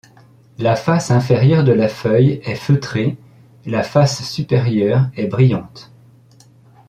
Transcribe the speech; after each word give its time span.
La 0.57 0.75
face 0.75 1.11
inférieure 1.11 1.63
de 1.63 1.73
la 1.73 1.87
feuille 1.87 2.41
est 2.43 2.55
feutrée, 2.55 3.17
la 3.67 3.83
face 3.83 4.23
supérieure 4.27 5.07
est 5.15 5.27
brillante. 5.27 5.91